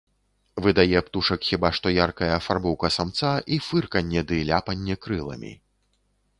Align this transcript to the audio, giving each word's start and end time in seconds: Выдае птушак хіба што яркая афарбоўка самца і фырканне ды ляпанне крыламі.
Выдае 0.65 1.01
птушак 1.09 1.39
хіба 1.49 1.69
што 1.81 1.91
яркая 2.07 2.31
афарбоўка 2.39 2.91
самца 2.97 3.31
і 3.53 3.63
фырканне 3.69 4.21
ды 4.33 4.43
ляпанне 4.51 5.01
крыламі. 5.05 5.57